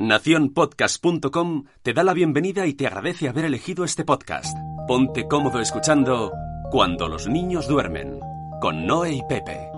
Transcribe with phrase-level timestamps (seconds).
[0.00, 4.56] Naciónpodcast.com te da la bienvenida y te agradece haber elegido este podcast.
[4.88, 6.32] Ponte cómodo escuchando
[6.70, 8.18] Cuando los niños duermen,
[8.62, 9.68] con Noé y Pepe.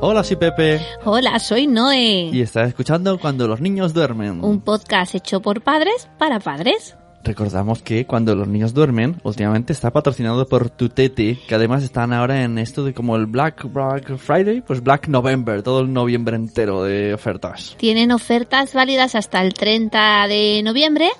[0.00, 2.30] Hola, soy Pepe Hola, soy Noé.
[2.32, 4.44] y estás escuchando Cuando los niños duermen.
[4.44, 6.96] Un podcast hecho por padres para padres.
[7.24, 12.42] Recordamos que Cuando los niños duermen últimamente está patrocinado por Tutete, que además están ahora
[12.42, 16.82] en esto de como el Black, Black Friday, pues Black November, todo el noviembre entero
[16.82, 17.76] de ofertas.
[17.78, 21.10] Tienen ofertas válidas hasta el 30 de noviembre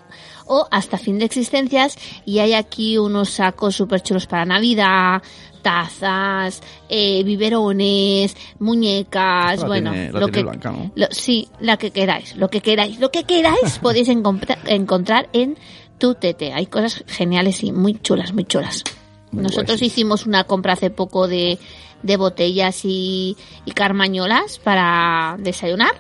[0.47, 5.22] o hasta fin de existencias y hay aquí unos sacos súper chulos para Navidad,
[5.62, 10.91] tazas, eh, biberones, muñecas, La bueno, tiene- la lo que Blanca, ¿no?
[10.97, 15.28] lo- sí, la que queráis, lo que queráis, lo que queráis podéis encontrar- encontrar
[15.93, 16.53] en Tutete.
[16.53, 18.85] Hay cosas geniales y muy chulas, muy chulas.
[19.31, 21.59] Muy Nosotros hicimos una compra hace poco de,
[22.03, 25.91] de botellas y, y carmañolas para desayunar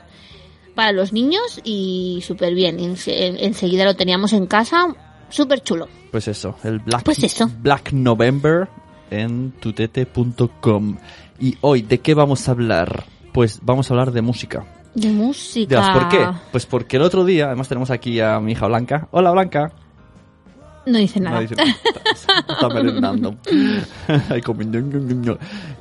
[0.74, 2.78] para los niños y súper bien.
[2.78, 4.88] Ense- en- enseguida lo teníamos en casa,
[5.30, 5.88] súper chulo.
[6.10, 7.50] Pues eso, el Black, Pues eso.
[7.60, 8.68] Black November
[9.10, 10.96] en tutete.com.
[11.40, 13.04] Y hoy, ¿de qué vamos a hablar?
[13.32, 14.64] Pues vamos a hablar de música.
[14.94, 15.68] De música.
[15.68, 16.28] Dirás, ¿por qué?
[16.50, 19.08] Pues porque el otro día, además tenemos aquí a mi hija Blanca.
[19.10, 19.72] Hola Blanca.
[20.84, 21.36] No dice nada.
[21.36, 21.70] No dice nada.
[22.12, 23.36] Está, está merendando.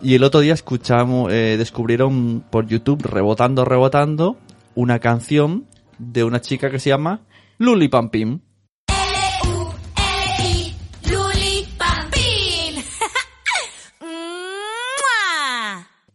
[0.02, 4.38] Y el otro día escuchamos, eh, descubrieron por YouTube, rebotando, rebotando,
[4.76, 5.66] una canción
[5.98, 7.22] de una chica que se llama
[7.58, 8.40] Luli Pampim.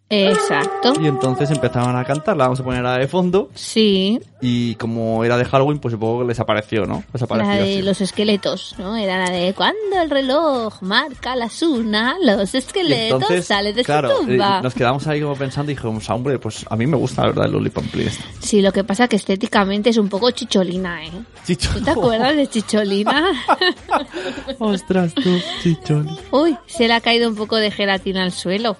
[0.09, 0.93] Exacto.
[1.01, 3.51] Y entonces empezaban a cantar, la vamos a poner a de fondo.
[3.55, 7.03] Sí, Y como era de Halloween, pues supongo que les apareció, ¿no?
[7.13, 8.95] Les apareció la de los esqueletos, ¿no?
[8.97, 14.19] Era la de cuando el reloj marca las una, los esqueletos entonces, salen de claro,
[14.19, 14.59] su tumba.
[14.59, 17.23] eh, nos quedamos ahí como pensando y dijimos, "Ah, hombre, pues a mí me gusta
[17.23, 18.03] la verdad el Pampim.
[18.07, 18.25] esta".
[18.41, 21.11] Sí, lo que pasa que estéticamente es un poco chicholina, ¿eh?
[21.45, 21.71] Chicho.
[21.75, 23.33] ¿Tú te acuerdas de chicholina?
[24.59, 26.09] Ostras, tú, chichón.
[26.31, 28.77] Uy, se le ha caído un poco de gelatina al suelo.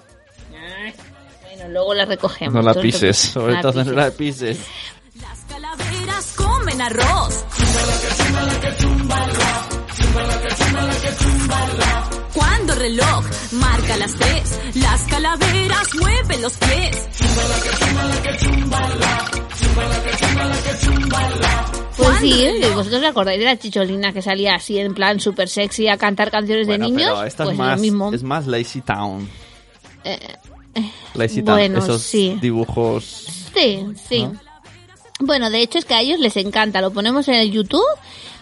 [1.67, 2.53] Bueno, luego la recogemos.
[2.53, 3.95] No la pises, sobre la todo no pises.
[3.95, 4.59] la pises.
[5.19, 7.45] Las calaveras comen arroz.
[12.33, 17.07] Cuando el reloj marca las tres, las calaveras mueven los pies.
[21.97, 22.61] Pues sí, ¿eh?
[22.75, 26.29] vosotros os acordáis de la chicholina que salía así en plan súper sexy a cantar
[26.31, 27.11] canciones Bueno, de niños.
[27.11, 28.13] pero esta pues es más, lo mismo.
[28.13, 29.27] es más Lazy Town.
[30.03, 30.19] Eh,
[31.13, 32.37] Lazy Town, bueno, esos sí.
[32.41, 33.03] dibujos.
[33.55, 34.27] Sí, sí.
[35.19, 36.81] Bueno, de hecho es que a ellos les encanta.
[36.81, 37.83] Lo ponemos en el YouTube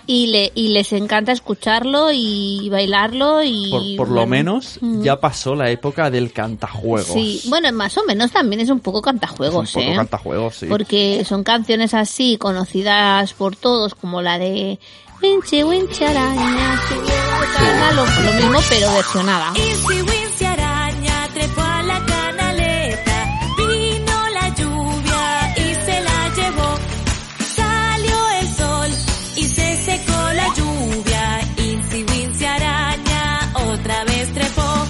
[0.07, 3.69] y, le, y les encanta escucharlo y bailarlo y...
[3.71, 5.01] Por, por lo bueno, menos mm.
[5.01, 7.13] ya pasó la época del cantajuegos.
[7.13, 9.95] Sí, bueno, más o menos también es un poco cantajuegos, Es un poco ¿eh?
[9.95, 10.65] cantajuegos, sí.
[10.67, 14.79] Porque son canciones así, conocidas por todos, como la de...
[15.23, 19.53] Winche, winche, araña, la cana", lo, lo mismo, pero versionada.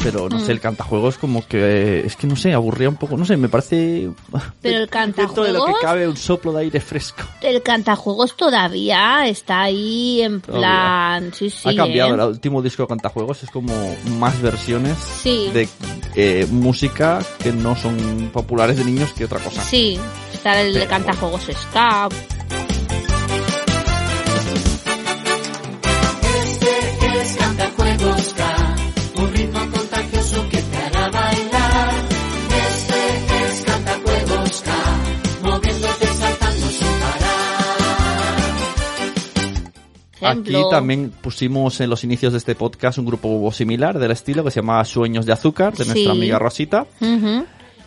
[0.06, 0.52] Pero no sé, Mm.
[0.52, 4.10] el cantajuegos como que es que no sé, aburría un poco, no sé, me parece
[4.62, 7.24] Pero el dentro de lo que cantajuegos- cabe un soplo de aire fresco.
[7.42, 10.68] El cantajuegos todavía está ahí en Todavía.
[10.68, 11.34] plan...
[11.34, 12.14] Sí, sí, ha cambiado, ¿eh?
[12.14, 13.74] el último disco de cantajuegos es como
[14.20, 15.50] más versiones Sí.
[15.54, 15.68] de
[16.16, 19.62] eh, música que no son populares de niños que otra cosa.
[19.64, 20.00] Sí,
[20.34, 22.10] está el de Pero- cantajuegos ska.
[40.26, 44.52] Aquí también pusimos en los inicios de este podcast un grupo similar del estilo que
[44.52, 46.86] se llama Sueños de Azúcar, de nuestra amiga Rosita.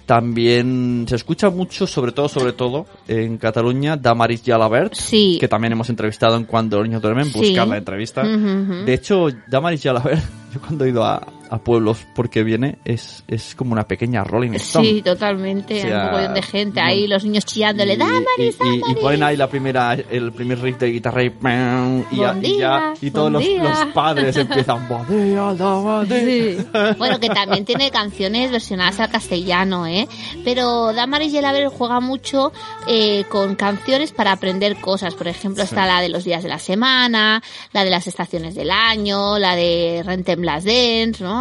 [0.06, 5.36] También se escucha mucho, sobre todo, sobre todo, en Cataluña, Damaris Jalabert, Sí.
[5.38, 7.38] que también hemos entrevistado en Cuando los niños duermen, Sí.
[7.38, 8.22] buscar la entrevista.
[8.22, 10.22] De hecho, Damaris Jalabert,
[10.54, 14.52] yo cuando he ido a, a pueblos porque viene, es, es como una pequeña Rolling
[14.54, 14.86] Stone.
[14.88, 15.78] Sí, totalmente.
[15.78, 18.82] O sea, un mogollón de gente no- ahí, los niños chillándole, Y- ¡Damaris, y, y-
[18.92, 22.34] y ponen ahí la primera, el primer riff de guitarra y, y, ya, y, ya-
[22.34, 26.58] día, y todos los, los padres empiezan "Buen día, Damaris".
[26.58, 26.66] Sí.
[26.98, 30.06] Bueno, que también tiene canciones versionadas al castellano, ¿eh?
[30.44, 32.52] Pero Damaris Yelaber juega mucho
[32.86, 35.14] eh, con canciones para aprender cosas.
[35.14, 37.42] Por ejemplo, está la de los días de la semana,
[37.72, 41.37] la de las estaciones del año, la de Rentemblas Dance, ¿no?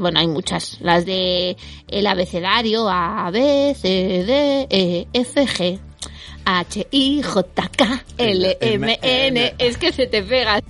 [0.00, 0.80] Bueno, hay muchas.
[0.80, 1.56] Las de
[1.88, 3.88] el abecedario, A, B, C,
[4.24, 5.78] D, E, F, G.
[6.46, 9.54] H, I, J, K, L, M, N.
[9.58, 10.60] Es que se te pega.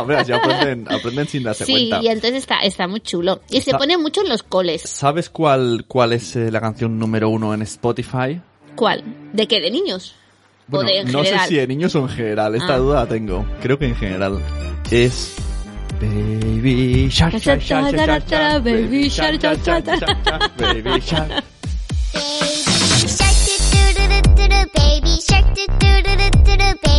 [0.02, 2.02] hombre, así aprenden, aprenden sin darse Sí, cuenta.
[2.02, 3.40] y entonces está, está muy chulo.
[3.50, 4.82] Y se pone mucho en los coles.
[4.82, 8.40] ¿Sabes cuál, cuál es eh, la canción número uno en Spotify?
[8.76, 9.02] ¿Cuál?
[9.32, 9.60] ¿De qué?
[9.60, 10.14] ¿De niños?
[10.68, 12.78] Bueno, ¿O de en no sé si de niños o en general, esta Ah.
[12.78, 13.44] duda la tengo.
[13.60, 14.40] Creo que en general.
[14.90, 15.34] Es
[16.00, 21.44] Baby Shark, Shark, Shark, Shark, Shark, Baby Shark, Shark, Shark, Shark, Shark, Baby Shark.
[24.74, 26.89] Baby shark do do do do do do baby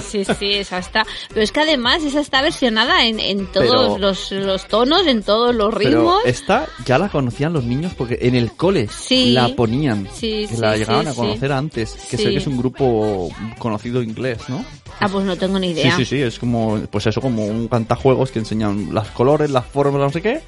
[0.00, 1.06] Sí, sí, esa está.
[1.28, 5.22] Pero es que además esa está versionada en, en todos Pero- los, los tonos, en
[5.22, 6.22] todos los Pero ritmos.
[6.24, 9.30] esta ya la conocían los niños porque en el cole Sí.
[9.32, 10.08] la ponían.
[10.12, 11.16] Sí, que sí, la sí, llegaban a sí.
[11.16, 11.92] conocer antes.
[12.10, 12.30] Que sé Sí.
[12.30, 14.64] que es un grupo conocido inglés, ¿no?
[15.00, 15.96] Ah, pues no tengo ni Sí, idea.
[15.96, 20.00] sí, sí, es como, pues eso, como un cantajuegos que enseñan las colores, las formas,
[20.00, 20.40] no sé qué,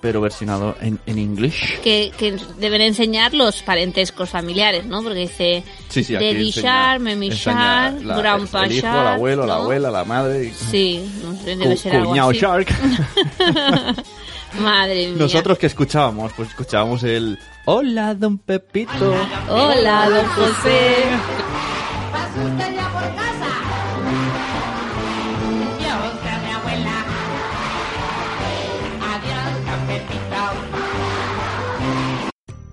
[0.00, 1.54] pero versionado en, en inglés.
[1.82, 5.02] Que, que deben enseñar los parentescos familiares, ¿no?
[5.02, 7.02] Porque dice Sí, sí, Daddy Shark,
[7.32, 9.00] Shark, la- Grandpa el hijo, Shark.
[9.00, 9.60] el abuelo, la ¿no?
[9.62, 10.44] abuela, la madre.
[10.44, 12.38] y- Sí, no sé, debe cu- ser algo así.
[12.38, 12.68] Shark.
[14.60, 15.16] Madre mía.
[15.18, 19.14] Nosotros que escuchábamos, pues escuchábamos el Hola, don Pepito.
[19.48, 20.94] Hola, don José.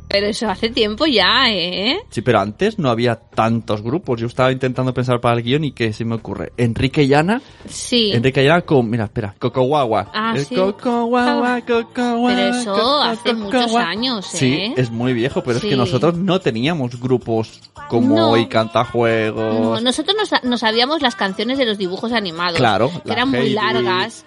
[0.10, 2.00] Pero eso hace tiempo ya, ¿eh?
[2.10, 4.20] Sí, pero antes no había tantos grupos.
[4.20, 6.52] Yo estaba intentando pensar para el guion y ¿qué se me ocurre?
[6.58, 7.40] Enrique y Ana.
[7.68, 8.12] Sí.
[8.12, 10.10] Enrique y Ana con, mira, espera, Coco Guagua.
[10.12, 10.56] Ah, el sí.
[10.56, 12.34] Coco Guagua, Coco Guagua.
[12.36, 13.84] Pero eso Coco, hace Coco muchos Guagua.
[13.90, 14.74] años, Sí, ¿eh?
[14.78, 15.70] es muy viejo, pero es Sí.
[15.70, 18.30] que nosotros no teníamos grupos como No.
[18.32, 19.60] hoy Cantajuegos.
[19.60, 22.58] No, nosotros nos, nos sabíamos las canciones de los dibujos animados.
[22.58, 24.26] Claro, Que eran muy largas.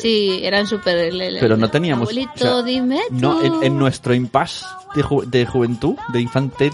[0.00, 1.12] Sí, eran súper...
[1.40, 2.08] pero no teníamos.
[2.08, 3.14] Abuelito, o sea, dime tú.
[3.16, 6.72] No, en, en nuestro impasse de, ju- de juventud, de infantez,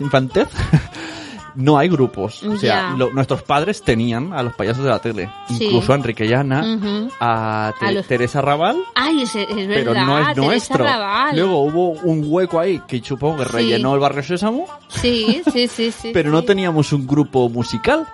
[0.00, 0.48] infantez,
[1.54, 2.42] no hay grupos.
[2.44, 2.96] O sea, Ya.
[2.96, 5.64] lo- nuestros padres tenían a los payasos de la tele, Sí.
[5.64, 7.10] incluso a Enrique y Ana, Ujú.
[7.20, 9.74] a, Te- A los- Teresa Raval, Ay, es, es verdad.
[9.74, 10.84] pero no es nuestro.
[10.84, 11.36] Raval.
[11.36, 13.50] Luego hubo un hueco ahí que supongo que Sí.
[13.52, 16.10] rellenó el barrio Sésamo, Sí, sí, sí, sí.
[16.14, 16.46] pero no sí.
[16.46, 18.06] teníamos un grupo musical.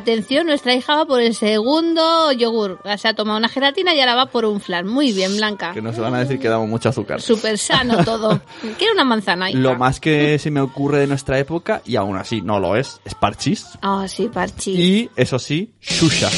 [0.00, 2.80] Atención, nuestra hija va por el segundo yogur.
[2.96, 4.86] Se ha tomado una gelatina y ahora va por un flan.
[4.86, 5.72] Muy bien, Blanca.
[5.74, 7.20] Que nos van a decir que damos mucho azúcar.
[7.20, 8.40] Súper sano todo.
[8.78, 9.50] Quiero una manzana.
[9.50, 9.58] hija.
[9.58, 13.00] Lo más que se me ocurre de nuestra época, y aún así no lo es,
[13.04, 13.66] es Parchís.
[13.82, 14.78] Ah, sí, parchís.
[14.78, 16.30] Y eso sí, Shusha.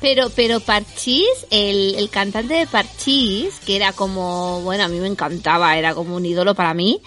[0.00, 5.06] Pero, pero Parchís, el, el cantante de Parchís, que era como, bueno, a mí me
[5.08, 7.00] encantaba, era como un ídolo para mí,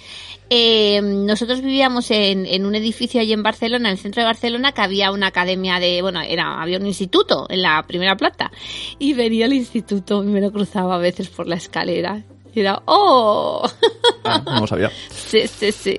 [0.54, 4.74] eh, nosotros vivíamos en, en un edificio allí en Barcelona, en el centro de Barcelona,
[4.74, 8.52] que había una academia de, bueno, era, había un instituto en la primera planta.
[9.00, 12.22] Y venía el instituto y me lo cruzaba a veces por la escalera.
[12.54, 13.66] Y era, ¡oh!
[14.26, 14.92] Ah, no lo sabía.
[15.10, 15.98] sí, sí, sí.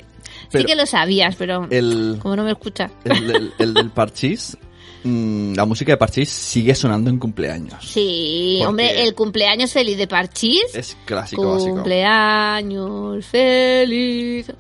[0.51, 2.91] Pero sí que lo sabías, pero El, como no me escuchas.
[3.05, 4.59] el, del- el del parchís,
[5.05, 7.85] la música de parchís sigue sonando en cumpleaños.
[7.85, 10.63] Sí, hombre, el cumpleaños feliz de Parchís.
[10.75, 11.75] Es clásico, básico.
[11.75, 14.53] Cumpleaños feliz.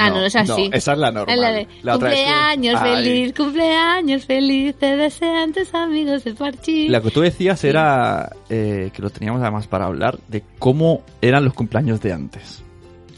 [0.00, 0.68] Ah, no, no es así.
[0.68, 1.34] No, esa es la normal.
[1.34, 2.94] Es la de La otra es como- cumpleaños Ay.
[3.04, 6.88] feliz, cumpleaños feliz, te desean tus amigos de Parchís.
[6.90, 11.44] Lo que tú decías era eh, que lo teníamos además para hablar de cómo eran
[11.44, 12.62] los cumpleaños de antes.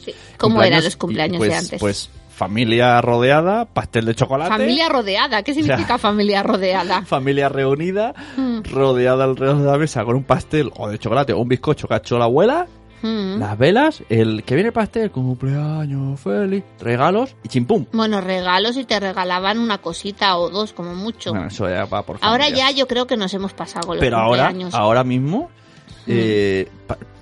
[0.02, 0.14] Sí.
[0.38, 1.80] ¿Cómo eran los cumpleaños pues, de antes?
[1.80, 2.08] Pues
[2.40, 4.50] familia rodeada, pastel de chocolate.
[4.50, 7.02] familia rodeada, ¿qué significa familia rodeada?
[7.06, 8.60] familia reunida, Mm.
[8.72, 11.94] rodeada alrededor de la mesa con un pastel o de chocolate o un bizcocho que
[11.94, 12.66] ha hecho la abuela,
[13.02, 13.38] Mm.
[13.38, 17.84] las velas, el que viene el pastel, cumpleaños feliz, regalos y chimpum.
[17.92, 21.30] Bueno, regalos y te regalaban una cosita o dos, como mucho.
[21.32, 24.02] Bueno, eso ya va por Ahora ya yo creo que nos hemos pasado con los
[24.04, 24.74] Pero ahora, cumpleaños.
[24.74, 25.50] ahora mismo,
[26.06, 26.08] Mm.
[26.08, 26.68] eh,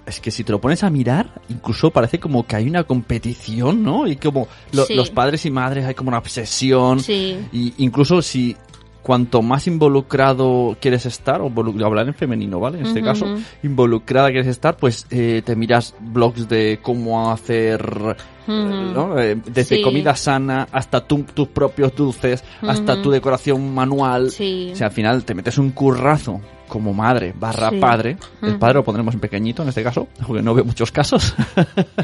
[0.09, 3.83] es que si te lo pones a mirar, incluso parece como que hay una competición,
[3.83, 4.07] ¿no?
[4.07, 4.95] Y como lo- Sí.
[4.95, 7.01] los padres y madres hay como una obsesión.
[7.01, 7.37] Sí.
[7.53, 8.57] Y incluso si
[9.03, 11.47] cuanto más involucrado quieres estar, o
[11.87, 12.81] hablar en femenino, ¿vale?
[12.81, 13.27] En este caso,
[13.63, 18.95] involucrada quieres estar, pues eh, te miras blogs de cómo hacer, eh.
[19.19, 19.83] Eh, desde Sí.
[19.83, 24.31] comida sana hasta tu- tus propios dulces, hasta tu decoración manual.
[24.31, 24.71] Sí.
[24.73, 27.79] O sea, al final te metes un currazo como madre barra Sí.
[27.81, 28.17] padre.
[28.43, 28.59] El Ujú.
[28.59, 31.35] padre lo pondremos en pequeñito en este caso, porque no veo muchos casos.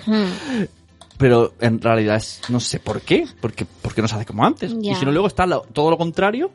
[0.06, 0.64] Mm.
[1.18, 4.73] Pero en realidad es, no sé por qué, porque, porque no se hace como antes.
[4.83, 6.50] Y si no, luego está lo- todo lo contrario,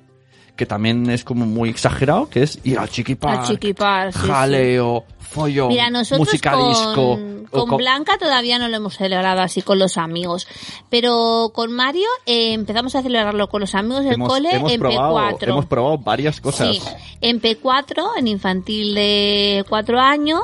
[0.59, 4.27] que también es como muy exagerado, que es ir al chiquipar, Al chiquipar, sí, sí.
[4.27, 7.17] jaleo, follón, Mira, nosotros música con, disco.
[7.49, 10.49] con Blanca todavía no lo hemos celebrado así con los amigos,
[10.89, 14.81] pero con Mario eh, empezamos a celebrarlo con los amigos del hemos, cole hemos en
[14.81, 15.47] probado, P4.
[15.47, 16.75] hemos probado varias cosas.
[16.75, 16.81] Sí,
[17.21, 20.41] en P4, en infantil de 4 años,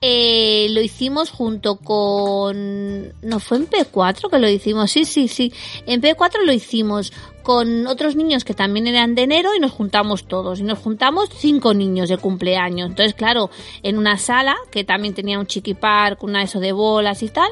[0.00, 3.12] eh, lo hicimos junto con...
[3.22, 4.90] ¿No fue en P4 que lo hicimos?
[4.90, 5.52] Sí, sí, sí.
[5.86, 7.12] En P4 lo hicimos
[7.46, 10.58] con otros niños que también eran de enero y nos juntamos todos.
[10.58, 12.90] Y nos juntamos cinco niños de cumpleaños.
[12.90, 13.50] Entonces, claro,
[13.84, 17.48] en una sala que también tenía un chiqui park, una eso de bolas y tal.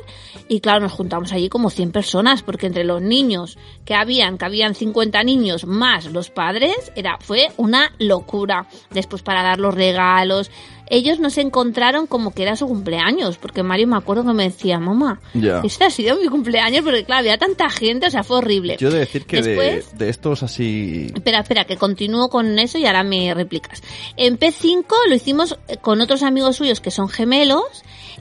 [0.48, 4.46] Y claro, nos juntamos allí como 100 personas, porque entre los niños que habían, que
[4.46, 8.66] habían 50 niños más los padres, era, fue una locura.
[8.90, 10.50] Después para dar los regalos.
[10.90, 14.78] Ellos nos encontraron como que era su cumpleaños, porque Mario me acuerdo que me decía,
[14.78, 15.60] mamá, Ya.
[15.64, 18.76] este ha sido mi cumpleaños, porque claro, había tanta gente, o sea, fue horrible.
[18.78, 21.06] Yo he de decir que Después- de estos así...
[21.14, 23.82] Espera, espera, que continúo con eso y ahora me replicas.
[24.16, 27.64] En P5 lo hicimos eh, con otros amigos suyos que son gemelos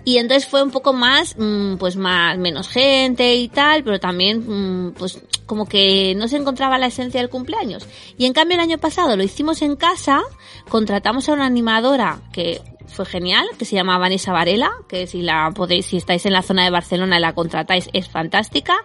[0.06, 4.44] y entonces fue un poco más, mm, pues más, menos gente y tal, pero también,
[4.88, 7.88] mm, pues como que no se encontraba la esencia del cumpleaños.
[8.18, 10.22] Y en cambio el año pasado lo hicimos en casa,
[10.70, 12.62] contratamos a una animadora que
[12.94, 16.42] fue genial, que se llama Vanessa Varela, que si la podéis, si estáis en la
[16.42, 18.76] zona de Barcelona y la contratáis, es fantástica.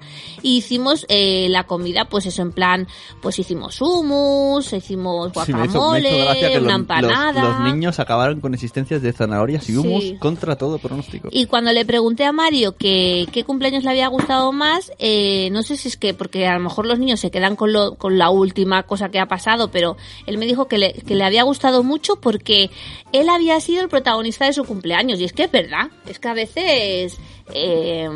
[0.42, 2.88] Y hicimos eh, la comida, pues eso, en plan,
[3.20, 7.42] pues hicimos hummus, hicimos Sí, me guacamole, hizo- me hizo que una los, empanada.
[7.42, 10.16] los- los niños acabaron con existencias de zanahorias y humos Sí.
[10.18, 11.28] contra todo pronóstico.
[11.30, 15.62] Y cuando le pregunté a Mario que qué cumpleaños le había gustado más, eh, no
[15.62, 18.18] sé si es que, porque a lo mejor los niños se quedan con, lo, con
[18.18, 19.96] la última cosa que ha pasado, pero
[20.26, 22.70] él me dijo que le, que le había gustado mucho porque
[23.12, 25.20] él había sido el protagonista de su cumpleaños.
[25.20, 27.16] Y es que es verdad, es que a veces
[27.54, 28.08] eh,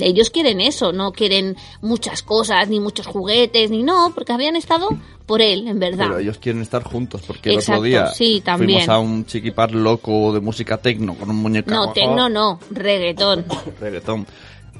[0.00, 4.88] ellos quieren eso, no quieren muchas cosas, ni muchos juguetes, ni no, porque habían estado
[5.26, 6.06] por él, en verdad.
[6.08, 8.80] Pero ellos quieren estar juntos porque el Exacto, otro día sí, también.
[8.80, 13.44] fuimos a un chiquipar loco de música tecno con un muñeco no, tecno no, reggaetón.
[13.80, 14.26] reggaetón.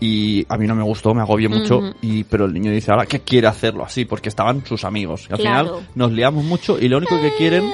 [0.01, 1.81] Y a mí no me gustó, me agobié mucho.
[2.03, 5.27] Y Pero el niño dice ahora que quiere hacerlo así porque estaban sus amigos.
[5.31, 5.67] Y al Claro.
[5.77, 7.65] final nos liamos mucho y lo único que quieren,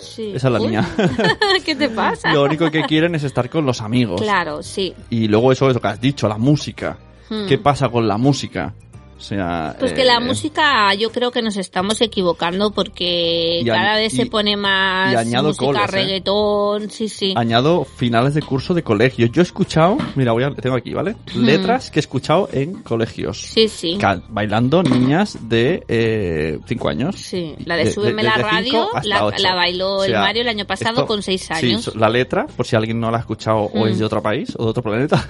[0.00, 0.32] Sí.
[0.34, 0.88] esa es la Uy, mía.
[1.64, 2.32] ¿Qué te pasa?
[2.32, 4.20] lo único que quieren es estar con los amigos.
[4.20, 4.94] Claro, sí.
[5.10, 6.98] Y luego eso, eso que has dicho, la música.
[7.28, 7.46] Hmm.
[7.46, 8.74] ¿Qué pasa con la música?
[9.20, 13.96] O sea, Pues que eh, la música yo creo que nos estamos equivocando porque cada
[13.96, 15.86] vez y- se pone más y añado música ¿eh?
[15.88, 17.34] reggaetón, sí, sí.
[17.36, 19.26] Añado finales de curso de colegio.
[19.26, 21.16] Yo he escuchado, mira, voy a, tengo aquí, ¿vale?
[21.34, 23.42] Letras que he escuchado en colegios.
[23.42, 23.98] Sí, sí.
[24.30, 27.16] Bailando niñas de 5 años.
[27.16, 30.64] Sí, la de De- Súbeme de- la radio la, bailó O el Mario el año
[30.64, 31.82] pasado esto- con seis sí, años.
[31.84, 33.88] so- la letra, por si alguien no la ha escuchado o Mm.
[33.88, 35.28] es de otro país o de otro planeta,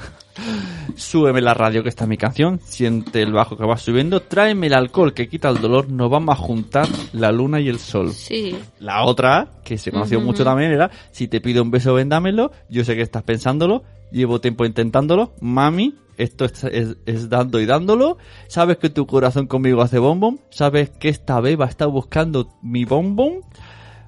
[0.96, 4.74] Súbeme la radio que está mi canción, siente el bajo que va subiendo, tráeme el
[4.74, 8.12] alcohol que quita el dolor, nos vamos a juntar la luna y el sol.
[8.12, 8.56] Sí.
[8.80, 12.84] La otra, que se conoció mucho también, era si te pido un beso, vendámelo, yo
[12.84, 13.82] sé que estás pensándolo,
[14.12, 18.18] llevo tiempo intentándolo, mami, esto es, es- es dando y dándolo,
[18.48, 23.40] sabes que tu corazón conmigo hace bombón, sabes que esta beba está buscando mi bombón,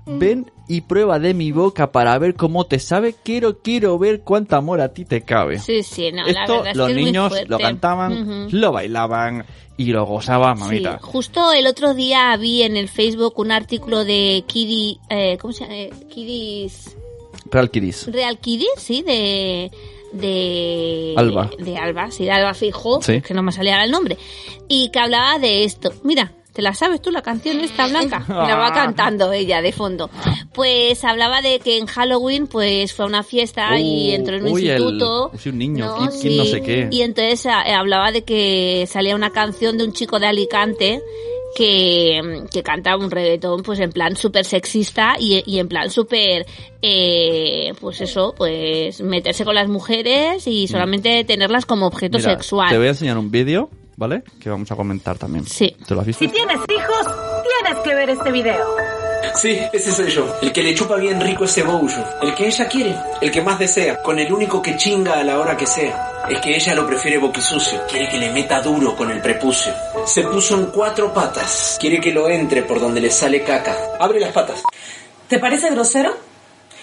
[0.07, 4.57] ven y prueba de mi boca para ver cómo te sabe, quiero, quiero ver cuánto
[4.57, 5.59] amor a ti te cabe.
[5.59, 9.45] Sí, sí, no, la Esto verdad es los que es niños lo cantaban, lo bailaban
[9.77, 10.99] y lo gozaban, Sí, mamita.
[11.03, 15.65] justo el otro día vi en el Facebook un artículo de Kiddy, eh, ¿cómo se
[15.65, 15.77] llama?
[15.77, 16.97] Eh, Kiddies,
[17.51, 18.07] Real Kiddies.
[18.13, 19.71] Real Kiddies, sí, de
[20.13, 21.51] de Alba.
[21.59, 23.23] de Alba, sí, de Alba Fijo, Sí.
[23.23, 24.19] que no me salía el nombre,
[24.69, 25.93] y que hablaba de esto.
[26.05, 28.25] Mira, ¿te la sabes tú la canción esta blanca?
[28.29, 30.11] La va cantando ella de fondo.
[30.55, 34.45] Pues hablaba de que en Halloween pues fue a una fiesta y Uh, entró en
[34.47, 35.33] un uy, el- instituto.
[35.39, 36.89] sí, un niño, Kid- Kid no sé qué.
[36.91, 41.01] Y entonces eh, hablaba de que salía una canción de un chico de Alicante
[41.57, 46.47] que, que cantaba un reggaetón pues en plan súper sexista y, y en plan súper
[46.81, 52.19] eh, pues eso pues meterse con las mujeres y solamente tenerlas como objeto.
[52.19, 53.69] Mira, sexual Te voy a enseñar un vídeo,
[54.03, 54.25] ¿vale?
[54.41, 55.47] Que vamos a comentar también.
[55.47, 55.77] Sí.
[55.87, 56.25] ¿Te lo has visto?
[56.25, 57.07] Si tienes hijos,
[57.45, 58.67] tienes que ver este video.
[59.37, 60.27] Sí, ese soy yo.
[60.43, 62.05] El que le chupa bien rico ese bollo.
[62.21, 62.97] El que ella quiere.
[63.21, 64.03] El que más desea.
[64.03, 66.27] Con el único que chinga a la hora que sea.
[66.29, 67.81] Es que ella lo prefiere boquisucio.
[67.89, 69.73] Quiere que le meta duro con el prepucio.
[70.05, 71.79] Se puso en cuatro patas.
[71.81, 73.77] Quiere que lo entre por donde le sale caca.
[74.01, 74.65] Abre las patas.
[75.29, 76.13] ¿Te parece grosero?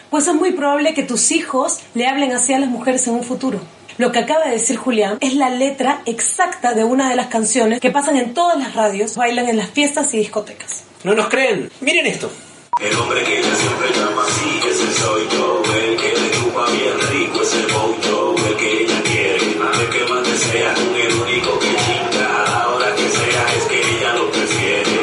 [0.10, 3.24] Pues es muy probable que tus hijos le hablen así a las mujeres en un
[3.24, 3.60] futuro.
[4.00, 7.82] Lo que acaba de decir Julián es la letra exacta de una de las canciones
[7.82, 10.86] que pasan en todas las radios, bailan en las fiestas y discotecas.
[11.03, 11.70] ¿No nos creen?
[11.82, 12.32] Miren esto.
[12.79, 16.65] El hombre que ella siempre llama así, que ese soy yo, el que le chupa
[16.72, 21.60] bien rico ese yo, el que ella quiere, el que más desea, con el único
[21.60, 25.00] que chinga, a la hora que sea, es que ella lo prefiere.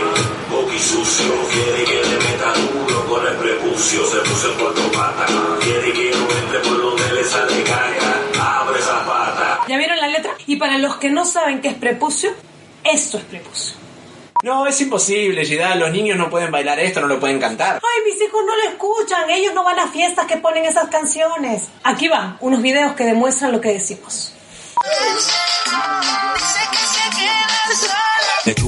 [0.51, 4.86] Boqui sucio, quiere que le meta duro con el prepucio, se puso en cuatro
[9.87, 10.35] vieron la letra?
[10.47, 12.31] Y para los que no saben qué es prepucio,
[12.83, 13.77] esto es prepucio.
[14.43, 15.79] No, es imposible, Gidal.
[15.79, 17.81] Los niños no pueden bailar esto, no lo pueden cantar.
[17.83, 21.69] Ay, mis hijos no lo escuchan, ellos no van a fiestas que ponen esas canciones.
[21.85, 24.33] Aquí van unos videos que demuestran lo que decimos.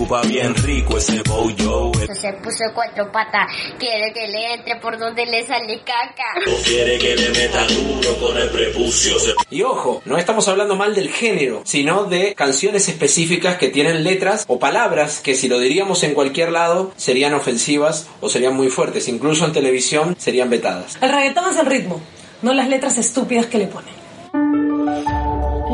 [0.09, 1.23] Bien rico ese
[1.57, 3.47] yo, Se puso cuatro patas,
[3.79, 6.25] quiere que le entre por donde le sale caca.
[6.65, 10.95] quiere que le meta duro con el prepucio, se Y ojo, no estamos hablando mal
[10.95, 16.03] del género, sino de canciones específicas que tienen letras o palabras que si lo diríamos
[16.03, 20.97] en cualquier lado serían ofensivas o serían muy fuertes, incluso en televisión serían vetadas.
[21.03, 22.01] El reggaetón es el ritmo,
[22.41, 24.68] no las letras estúpidas que le ponen.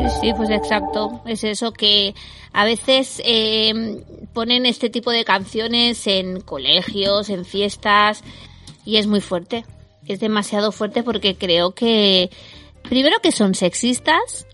[0.09, 1.21] Sí, pues exacto.
[1.25, 2.13] Es eso que
[2.53, 8.23] a veces eh, ponen este tipo de canciones en colegios, en fiestas,
[8.85, 9.65] y es muy fuerte.
[10.07, 12.29] Es demasiado fuerte porque creo que,
[12.83, 14.47] primero que son sexistas,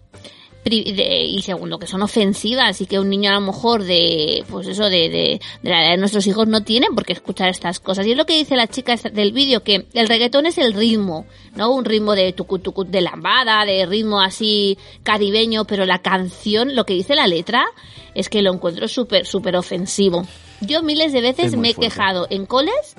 [0.63, 4.83] y segundo que son ofensivas y que un niño a lo mejor de pues eso
[4.89, 8.05] de, de, de la edad de nuestros hijos no tiene por qué escuchar estas cosas.
[8.05, 11.25] Y es lo que dice la chica del vídeo que el reggaetón es el ritmo
[11.55, 16.75] no un ritmo de tucu tucu de lambada de ritmo así caribeño pero la canción
[16.75, 17.65] lo que dice la letra
[18.13, 20.25] es que lo encuentro súper súper ofensivo.
[20.61, 21.95] Yo miles de veces me he fuerte.
[21.95, 22.95] quejado en coles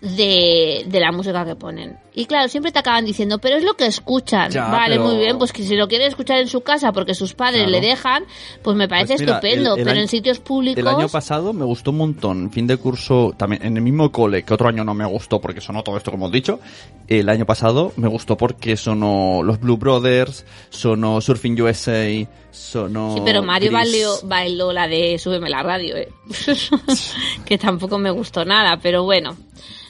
[0.00, 1.96] de, de la música que ponen.
[2.14, 4.50] Y claro, siempre te acaban diciendo, pero es lo que escuchan.
[4.50, 7.14] Ya, vale, pero- muy bien, pues que si lo quieren escuchar en su casa porque
[7.14, 7.70] sus padres Claro.
[7.72, 8.24] le dejan,
[8.62, 9.74] pues me parece Pues mira, estupendo.
[9.74, 10.78] el- el pero año- en sitios públicos...
[10.80, 12.50] El año pasado me gustó un montón.
[12.50, 15.60] Fin de curso, también en el mismo cole, que otro año no me gustó porque
[15.60, 16.60] sonó todo esto como hemos dicho.
[17.06, 23.14] El año pasado me gustó porque sonó los Blue Brothers, sonó Surfing USA, sonó.
[23.14, 26.08] Sí, pero Mario bailó, bailó la de Súbeme la radio, eh.
[27.44, 29.36] que tampoco me gustó nada, pero bueno.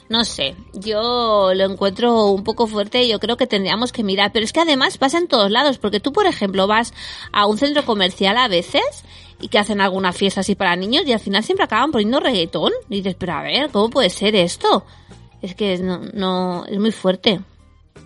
[0.09, 4.31] No sé, yo lo encuentro un poco fuerte y yo creo que tendríamos que mirar.
[4.31, 6.93] Pero es que además pasa en todos lados, porque tú, por ejemplo, vas
[7.31, 9.03] a un centro comercial a veces
[9.39, 12.73] y que hacen alguna fiesta así para niños y al final siempre acaban poniendo reggaetón.
[12.89, 14.83] Y dices, pero a ver, ¿cómo puede ser esto?
[15.41, 17.39] Es que no, no es muy fuerte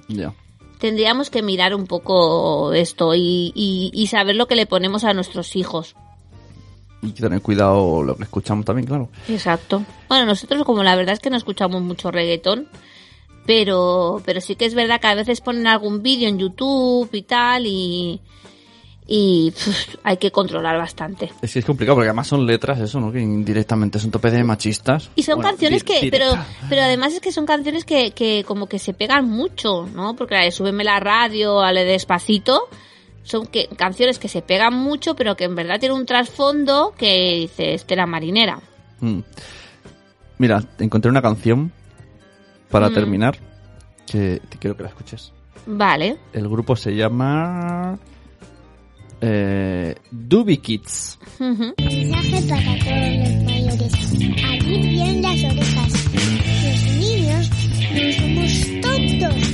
[0.08, 0.34] Ya.
[0.80, 5.13] tendríamos que mirar un poco esto y, y, y saber lo que le ponemos a
[5.13, 5.95] nuestros hijos.
[7.04, 9.10] Y tener cuidado lo que escuchamos también, claro.
[9.28, 9.84] Exacto.
[10.08, 12.68] Bueno, nosotros como la verdad es que no escuchamos mucho reggaetón,
[13.46, 17.24] pero, pero sí que es verdad que a veces ponen algún vídeo en YouTube y
[17.24, 18.22] tal y,
[19.06, 19.54] y
[20.04, 21.32] hay que controlar bastante.
[21.42, 23.12] Es que es complicado porque además son letras, eso, ¿no?
[23.12, 25.10] Que indirectamente son tope de machistas.
[25.16, 26.28] Y son Bueno, canciones que, pero,
[26.70, 30.16] pero además es que son canciones que, que como que se pegan mucho, ¿no?
[30.16, 32.70] Porque la de Súbeme la radio, a la de Despacito,
[33.24, 37.36] son que, canciones que se pegan mucho, pero que en verdad tienen un trasfondo que
[37.42, 38.60] dice Estela Marinera.
[39.00, 39.20] Mm.
[40.38, 41.72] Mira, encontré una canción
[42.70, 42.94] para Mm.
[42.94, 43.38] terminar
[44.06, 45.32] que te quiero que la escuches.
[45.66, 46.18] Vale.
[46.34, 47.98] El grupo se llama
[49.22, 51.18] eh, Doobie Kids.
[51.40, 53.94] Mensaje para todos los mayores.
[54.44, 55.94] Abrir bien las orejas.
[56.64, 57.50] Los niños
[57.94, 59.53] no somos tontos.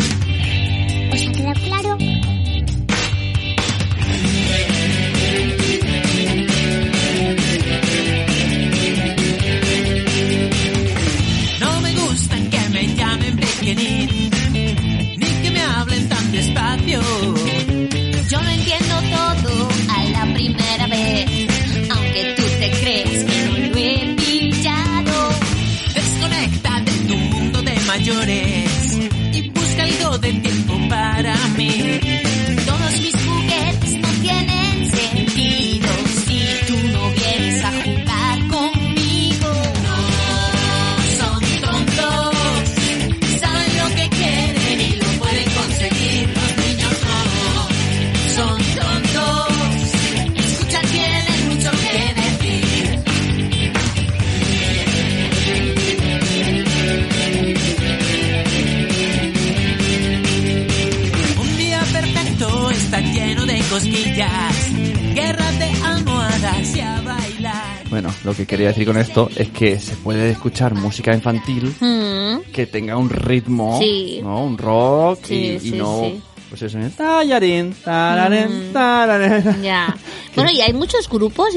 [68.59, 72.51] Quería decir con esto es que se puede escuchar música infantil Mm.
[72.51, 74.19] que tenga un ritmo, Sí.
[74.21, 74.43] ¿no?
[74.43, 76.11] Un rock Sí, y, no...
[76.49, 76.89] Pues eso, ¿eh?
[76.97, 79.61] tallarín, tararén, tararén.
[79.63, 79.95] Ya.
[80.35, 81.55] Bueno, y hay muchos grupos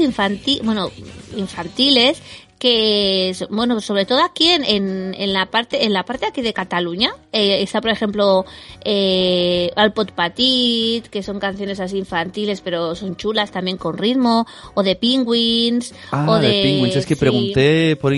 [0.63, 0.89] bueno,
[1.37, 2.21] infantiles
[2.63, 6.53] que, bueno, sobre todo aquí en, en, en la parte, en la parte aquí de
[6.53, 8.45] Cataluña, eh, está por ejemplo,
[8.85, 14.47] eh, Al Pot Patit, que son canciones así infantiles, pero son chulas también con ritmo,
[14.75, 16.95] o de Penguins, Ah, o de, de, Penguins.
[16.95, 17.19] Es que sí.
[17.19, 18.13] pregunté por,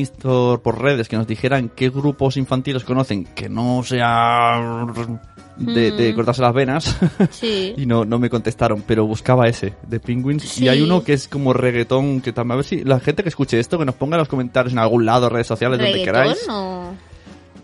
[0.62, 4.86] por redes que nos dijeran qué grupos infantiles conocen que no sea
[5.58, 6.16] de, de Mm.
[6.16, 6.98] cortarse las venas.
[7.32, 7.74] Sí.
[7.78, 10.44] y no, no me contestaron, pero buscaba ese, de Penguins.
[10.44, 10.66] Sí.
[10.66, 13.30] Y hay uno que es como reggaetón, que también, a ver si la gente que
[13.30, 16.14] escuche esto, que nos ponga en los comentarios en algún lado, redes sociales, donde ¿Reggaetón
[16.24, 16.46] queráis.
[16.50, 16.94] o...?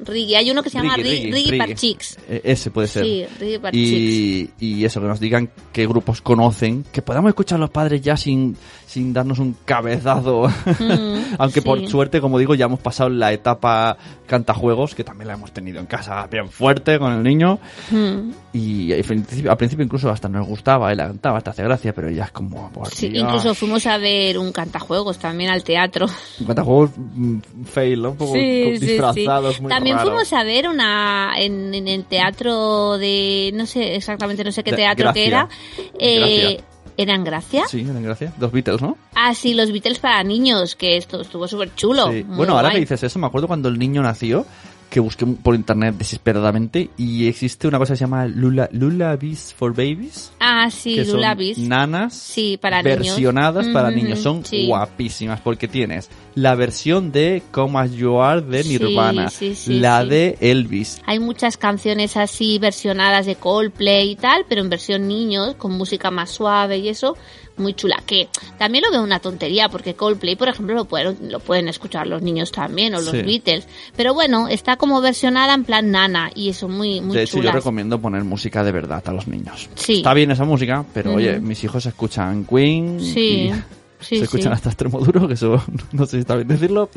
[0.06, 0.38] Reggae.
[0.38, 1.68] Hay uno que se llama Reggae, Reggae, reggae, Reggae reggae.
[1.68, 2.18] Par Chicks.
[2.30, 3.06] Eh, Ese puede ser.
[3.06, 3.88] Sí, Reggae Par Chicks.
[3.92, 8.18] y, y eso, que nos digan qué grupos conocen, que podamos escuchar los padres ya
[8.18, 8.56] sin,
[8.88, 10.48] sin darnos un cabezazo.
[10.80, 11.88] Mm, Aunque por sí.
[11.88, 15.86] suerte, como digo, ya hemos pasado la etapa cantajuegos, que también la hemos tenido en
[15.86, 17.60] casa bien fuerte con el niño.
[17.90, 18.32] Mm.
[18.54, 21.94] Y al principio, al principio incluso hasta nos gustaba, él la cantaba, hasta hace gracia,
[21.94, 22.70] pero ya es como...
[22.72, 23.24] por Sí, Dios.
[23.24, 26.08] incluso fuimos a ver un cantajuegos también al teatro.
[26.46, 28.12] Cantajuegos mm, fail, ¿no?
[28.12, 30.10] Un poco Sí, sí, disfrazados, muy También raros.
[30.10, 34.74] fuimos a ver una en, en el teatro de no sé exactamente no sé qué
[34.74, 35.48] teatro que Gracia.
[35.78, 35.90] era.
[36.00, 36.66] Eh, Gracia.
[36.98, 37.64] ¿Era en Gracia?
[37.68, 38.34] Sí, en gracia.
[38.38, 38.98] Los Beatles, ¿no?
[39.16, 42.12] Ah, sí, los Beatles para niños, que esto estuvo súper chulo.
[42.12, 42.24] Sí.
[42.24, 44.46] Bueno, ahora que dices eso, me acuerdo cuando el niño nació,
[44.92, 49.72] que busqué por internet desesperadamente y existe una cosa que se llama Lula, Lullabies for
[49.72, 50.34] Babies.
[50.42, 51.58] Ah, sí, que son Lullabies.
[51.60, 52.98] nanas Sí, para niños.
[53.00, 54.20] versionadas para Ujú, niños.
[54.20, 54.68] Son sí.
[54.68, 60.04] guapísimas porque tienes la versión de Come As You Are de Nirvana, sí, sí, la
[60.04, 61.02] de Elvis.
[61.06, 66.12] Hay muchas canciones así versionadas de Coldplay y tal, pero en versión niños, con música
[66.12, 67.16] más suave y eso,
[67.62, 68.02] muy chula.
[68.06, 72.08] Que también lo veo una tontería, porque Coldplay, por ejemplo, lo pueden, lo pueden escuchar
[72.08, 73.22] los niños también, o los Sí.
[73.22, 73.68] Beatles.
[73.96, 77.52] Pero bueno, está como versionada en plan nana, y eso muy, muy de hecho, yo
[77.52, 79.70] recomiendo poner música de verdad a los niños.
[79.76, 79.98] Sí.
[79.98, 83.54] Está bien esa música, pero oye, mis hijos escuchan Queen Sí, y
[84.00, 84.56] sí, se escuchan sí.
[84.56, 86.90] hasta extremo duro, que eso no sé si está bien decirlo.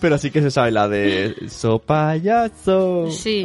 [0.00, 3.10] pero sí que se sabe la de So payaso.
[3.10, 3.44] Sí.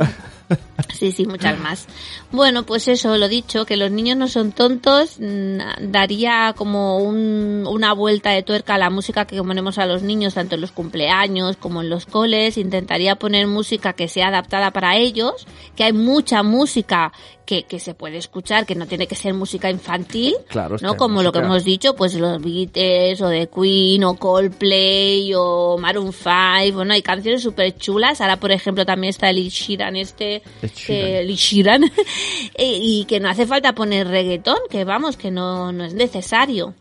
[0.93, 1.85] Sí, sí, muchas más.
[2.31, 5.59] Bueno, pues eso, lo dicho, que los niños no son tontos, mm,
[5.91, 10.33] daría como un- una vuelta de tuerca a la música que ponemos a los niños,
[10.33, 14.97] tanto en los cumpleaños como en los coles, intentaría poner música que sea adaptada para
[14.97, 17.13] ellos, que hay mucha música
[17.49, 20.95] que, que se puede escuchar, que no tiene que ser música infantil, Claro, ¿no?
[20.97, 26.13] Como lo que hemos dicho, pues los Beatles, o de Queen, o Coldplay, o Maroon
[26.13, 31.27] 5, bueno, hay canciones súper chulas, ahora por ejemplo también está el Sheeran este, Sheeran.
[31.27, 31.83] Ed Sheeran,
[32.53, 36.75] eh, y que no hace falta poner reggaetón, que vamos, que no, no es necesario.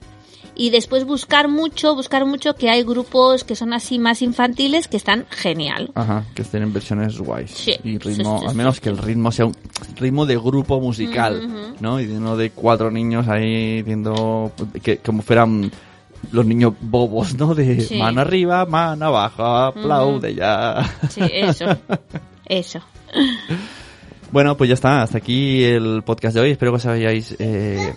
[0.59, 4.97] Y después buscar mucho, buscar mucho que hay grupos que son así más infantiles que
[4.97, 5.93] están genial.
[5.95, 7.53] Ajá, que estén en versiones guays.
[7.53, 9.55] Sí, y ritmo, sí, al menos que el ritmo sea un
[9.97, 11.49] ritmo de grupo musical.
[11.81, 12.01] ¿no?
[12.01, 15.71] Y no de cuatro niños ahí viendo que como fueran
[16.33, 17.55] los niños bobos, ¿no?
[17.55, 20.83] De mano arriba, mano abajo, aplaude ya.
[21.09, 21.67] Sí, eso.
[22.45, 22.81] Eso.
[24.31, 25.01] Bueno, pues ya está.
[25.01, 26.51] Hasta aquí el podcast de hoy.
[26.51, 27.35] Espero que os hayáis...
[27.39, 27.95] Eh...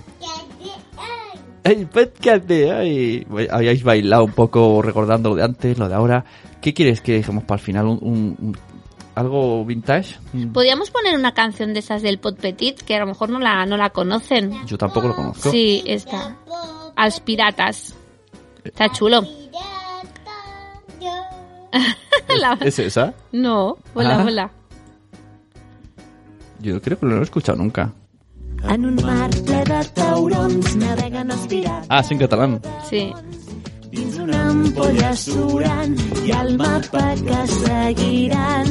[1.63, 3.27] El podcast de hoy.
[3.51, 6.25] Hayáis bailado un poco recordando lo de antes, lo de ahora.
[6.61, 7.85] ¿Qué quieres que dejemos para el final?
[7.87, 8.57] ¿Un, un- un-
[9.13, 10.17] algo vintage?
[10.33, 13.39] Un- Podríamos poner una canción de esas del Pot Petit, que a lo mejor no
[13.39, 14.65] la, no la conocen.
[14.65, 15.51] Yo tampoco lo conozco.
[15.51, 16.35] Sí, esta.
[16.95, 17.95] Als piratas.
[18.63, 19.21] Está chulo.
[22.39, 23.13] La- ¿Es esa?
[23.31, 24.25] No, hola, Ah.
[24.25, 24.51] hola.
[26.59, 27.91] Yo creo que no lo he escuchado nunca.
[28.69, 32.59] En un mar ple de taurons naveguen els pirats Ah, sí, en catalán.
[32.89, 33.11] Sí.
[33.91, 35.95] dins una ampolla surant
[36.25, 38.67] i el mapa que seguiran.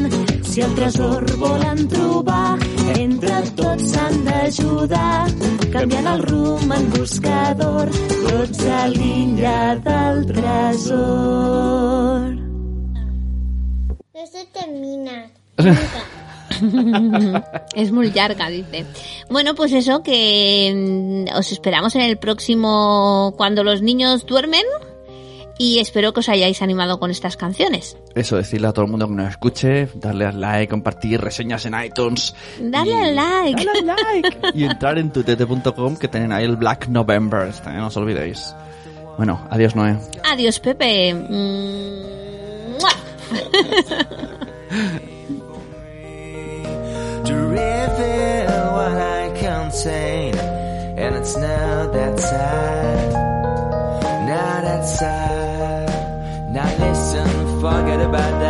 [0.50, 2.58] Si el tresor volen trobar,
[2.96, 5.28] entre tots s'han d'ajudar.
[5.74, 7.90] Canviant el rumb en buscador,
[8.30, 12.24] tots a l'illa del tresor.
[14.14, 15.18] No se termina.
[17.74, 18.84] es muy larga, dice.
[19.28, 24.64] Bueno, pues eso, que mm, os esperamos en el próximo Cuando los niños duermen.
[25.58, 27.98] Y espero que os hayáis animado con estas canciones.
[28.14, 31.74] Eso, decirle a todo el mundo que nos escuche, darle al like, compartir reseñas en
[31.84, 32.34] iTunes.
[32.58, 33.62] Dale al like.
[33.62, 34.38] Dale al like.
[34.54, 37.52] y entrar en tutete.com que tienen ahí el Black November.
[37.66, 37.72] ¿eh?
[37.74, 38.54] No os olvidéis.
[39.18, 39.98] Bueno, adiós Noé.
[40.24, 41.12] Adiós, Pepe.
[41.12, 42.90] Mm, ¡mua!
[47.30, 50.34] to reveal what I contain.
[50.98, 53.12] And it's now that time,
[54.32, 56.52] now that time.
[56.52, 57.28] Now listen,
[57.60, 58.49] forget about that.